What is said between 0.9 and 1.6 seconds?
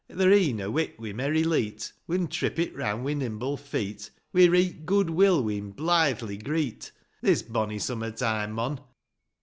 wi' merry